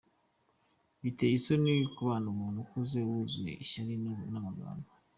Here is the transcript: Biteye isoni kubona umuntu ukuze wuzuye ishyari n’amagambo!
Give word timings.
Biteye 1.01 1.33
isoni 1.39 1.73
kubona 1.95 2.25
umuntu 2.33 2.57
ukuze 2.65 2.99
wuzuye 3.07 3.53
ishyari 3.63 3.93
n’amagambo! 4.31 4.89